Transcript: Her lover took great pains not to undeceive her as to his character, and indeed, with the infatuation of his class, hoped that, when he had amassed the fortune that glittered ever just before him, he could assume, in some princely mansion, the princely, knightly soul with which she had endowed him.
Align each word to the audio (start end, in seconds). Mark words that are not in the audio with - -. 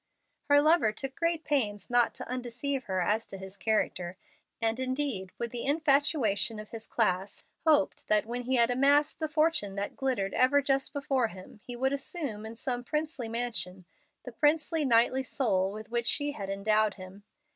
Her 0.45 0.59
lover 0.63 0.91
took 0.91 1.15
great 1.15 1.43
pains 1.43 1.87
not 1.87 2.15
to 2.15 2.27
undeceive 2.27 2.85
her 2.85 3.01
as 3.01 3.27
to 3.27 3.37
his 3.37 3.55
character, 3.55 4.17
and 4.59 4.79
indeed, 4.79 5.31
with 5.37 5.51
the 5.51 5.63
infatuation 5.67 6.57
of 6.57 6.69
his 6.71 6.87
class, 6.87 7.43
hoped 7.67 8.07
that, 8.07 8.25
when 8.25 8.41
he 8.45 8.55
had 8.55 8.71
amassed 8.71 9.19
the 9.19 9.29
fortune 9.29 9.75
that 9.75 9.95
glittered 9.95 10.33
ever 10.33 10.59
just 10.59 10.91
before 10.91 11.27
him, 11.27 11.59
he 11.67 11.77
could 11.77 11.93
assume, 11.93 12.47
in 12.47 12.55
some 12.55 12.83
princely 12.83 13.29
mansion, 13.29 13.85
the 14.23 14.31
princely, 14.31 14.85
knightly 14.85 15.21
soul 15.21 15.71
with 15.71 15.91
which 15.91 16.07
she 16.07 16.31
had 16.31 16.49
endowed 16.49 16.95
him. 16.95 17.23